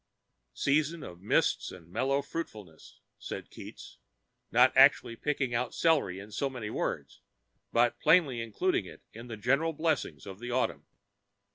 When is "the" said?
9.27-9.37, 10.39-10.49